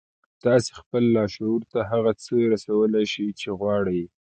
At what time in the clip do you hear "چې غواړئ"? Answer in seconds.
3.39-4.01